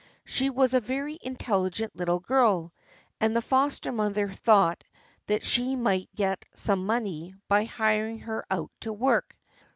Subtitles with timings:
[0.25, 2.73] She was a very intelligent little girl,
[3.19, 4.83] and the foster mother thought
[5.27, 9.37] that she might get some money by hiring her out to work.